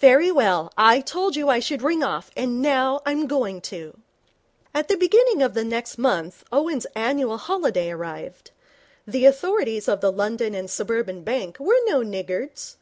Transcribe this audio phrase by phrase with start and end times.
[0.00, 3.98] Very well, I told you I should ring off, and now I'm going to.'
[4.74, 8.50] At the beginning of the next month Owen's annual holiday arrived.
[9.06, 12.78] The authorities of the London and Suburban Bank were no niggards.